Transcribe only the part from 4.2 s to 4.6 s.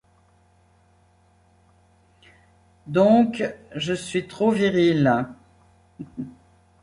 trop